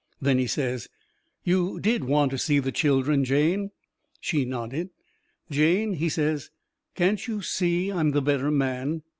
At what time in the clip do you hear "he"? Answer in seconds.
0.39-0.47, 5.93-6.09